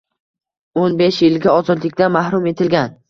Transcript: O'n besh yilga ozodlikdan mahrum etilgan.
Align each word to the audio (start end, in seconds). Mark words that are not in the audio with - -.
O'n 0.83 0.95
besh 1.01 1.19
yilga 1.25 1.53
ozodlikdan 1.61 2.15
mahrum 2.17 2.49
etilgan. 2.55 2.97